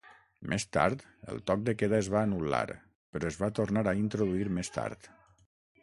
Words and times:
Més 0.53 0.63
tard 0.77 1.03
el 1.33 1.41
toc 1.51 1.61
de 1.67 1.75
queda 1.83 1.99
es 2.05 2.09
va 2.15 2.23
anul·lar, 2.29 2.63
però 3.17 3.33
es 3.33 3.39
va 3.45 3.53
tornar 3.61 3.87
a 3.93 3.97
introduir 4.05 4.53
més 4.61 4.77
tard. 4.81 5.13